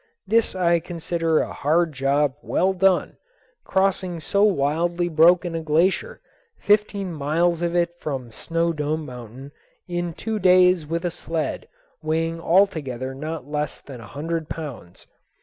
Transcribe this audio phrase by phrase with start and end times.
[0.25, 3.17] This I consider a hard job well done,
[3.63, 6.21] crossing so wildly broken a glacier,
[6.57, 9.51] fifteen miles of it from Snow Dome Mountain,
[9.87, 11.67] in two days with a sled
[12.01, 15.05] weighing altogether not less than a hundred pounds.